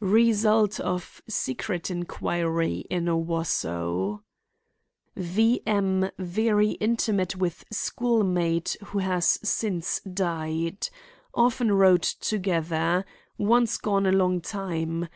Result 0.00 0.80
of 0.80 1.20
secret 1.28 1.90
inquiry 1.90 2.86
in 2.88 3.10
Owosso. 3.10 4.22
V. 5.16 5.62
M. 5.66 6.08
very 6.18 6.70
intimate 6.80 7.36
with 7.36 7.64
schoolmate 7.70 8.74
who 8.86 9.00
has 9.00 9.38
since 9.46 10.00
died. 10.00 10.88
Often 11.34 11.72
rode 11.72 12.02
together; 12.04 13.04
once 13.36 13.76
gone 13.76 14.06
a 14.06 14.12
long 14.12 14.40
time. 14.40 15.08